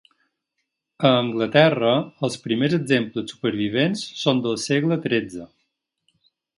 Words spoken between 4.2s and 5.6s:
són del segle XIII.